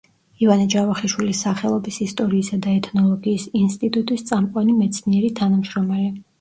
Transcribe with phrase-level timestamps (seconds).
[0.43, 6.13] ივანე ჯავახიშვილის სახელობის ისტორიისა და ეთნოლოგიის ინსტიტუტის წამყვანი მეცნიერი თანამშრომელი.